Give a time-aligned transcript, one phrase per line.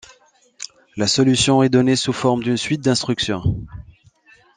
[0.97, 3.43] La solution est donnée sous forme d'une suite d'instructions.